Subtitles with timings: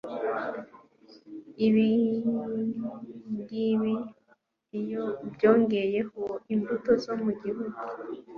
[1.65, 3.95] Ibingibi
[4.79, 7.77] iyo ubyongeyeho imbuto zo mu gihugu